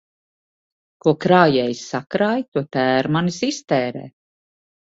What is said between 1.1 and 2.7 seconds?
krājējs sakrāj, to